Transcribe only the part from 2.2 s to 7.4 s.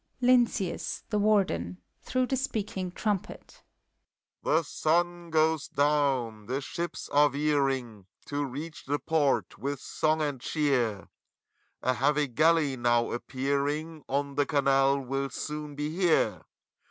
the speaking trumpet). THE sun goes down, the ships are